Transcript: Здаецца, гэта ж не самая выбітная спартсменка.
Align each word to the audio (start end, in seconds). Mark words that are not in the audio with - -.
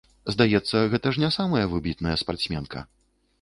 Здаецца, 0.35 0.79
гэта 0.93 1.07
ж 1.17 1.23
не 1.25 1.29
самая 1.37 1.61
выбітная 1.75 2.15
спартсменка. 2.23 2.79